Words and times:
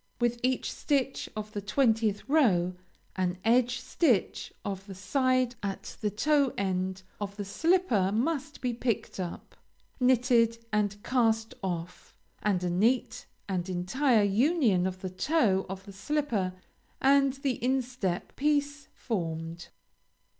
With 0.19 0.39
each 0.41 0.71
stitch 0.71 1.29
of 1.35 1.51
the 1.51 1.61
twentieth 1.61 2.27
row, 2.27 2.73
an 3.15 3.37
edge 3.45 3.79
stitch 3.79 4.51
of 4.65 4.87
the 4.87 4.95
side 4.95 5.53
at 5.61 5.95
the 6.01 6.09
toe 6.09 6.55
end 6.57 7.03
of 7.19 7.37
the 7.37 7.45
slipper 7.45 8.11
must 8.11 8.61
be 8.61 8.73
picked 8.73 9.19
up, 9.19 9.55
knitted 9.99 10.65
and 10.73 11.03
cast 11.03 11.53
off, 11.61 12.15
and 12.41 12.63
a 12.63 12.69
neat 12.71 13.27
and 13.47 13.69
entire 13.69 14.23
union 14.23 14.87
of 14.87 15.01
the 15.01 15.09
toe 15.11 15.67
of 15.69 15.85
the 15.85 15.93
slipper 15.93 16.55
and 16.99 17.33
the 17.33 17.63
instep 17.63 18.35
piece 18.35 18.87
formed. 18.95 19.67